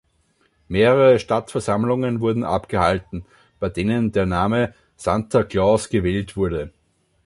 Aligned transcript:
Mehrere 0.67 1.19
Stadtversammlungen 1.19 2.21
wurden 2.21 2.43
abgehalten, 2.43 3.23
bei 3.59 3.69
denen 3.69 4.11
der 4.11 4.25
Name 4.25 4.73
„Santa 4.95 5.43
Claus“ 5.43 5.89
gewählt 5.89 6.35
wurde. 6.35 6.73